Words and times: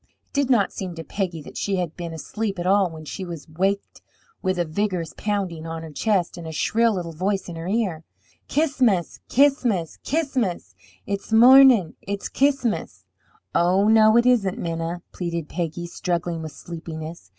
It 0.29 0.33
did 0.33 0.49
not 0.49 0.73
seem 0.73 0.95
to 0.95 1.03
Peggy 1.03 1.43
that 1.43 1.57
she 1.57 1.75
had 1.75 1.95
been 1.95 2.11
asleep 2.11 2.57
at 2.57 2.65
all 2.65 2.89
when 2.89 3.05
she 3.05 3.23
was 3.23 3.47
waked 3.47 4.01
with 4.41 4.57
a 4.57 4.65
vigorous 4.65 5.13
pounding 5.15 5.67
on 5.67 5.83
her 5.83 5.91
chest 5.91 6.37
and 6.39 6.47
a 6.47 6.51
shrill 6.51 6.95
little 6.95 7.11
voice 7.11 7.47
in 7.47 7.55
her 7.55 7.67
ear: 7.67 8.03
"Ch'is'mus, 8.47 9.19
Ch'is'mus, 9.29 9.99
Ch'is'mus! 10.03 10.73
It's 11.05 11.31
mornin'! 11.31 11.93
It's 12.01 12.31
Ch'is'mus!" 12.31 13.05
"Oh, 13.53 13.87
no, 13.87 14.17
it 14.17 14.25
isn't, 14.25 14.57
Minna!" 14.57 15.03
pleaded 15.11 15.47
Peggy, 15.47 15.85
struggling 15.85 16.41
with 16.41 16.51
sleepiness. 16.53 17.29